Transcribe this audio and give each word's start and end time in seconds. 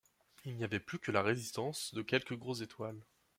Il 0.45 0.55
n’y 0.55 0.63
avait 0.63 0.79
plus 0.79 0.97
que 0.97 1.11
la 1.11 1.21
résistance 1.21 1.93
de 1.93 2.01
quelques 2.01 2.33
grosses 2.35 2.61
étoiles. 2.61 3.05